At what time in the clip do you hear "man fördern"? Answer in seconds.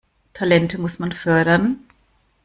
0.97-1.77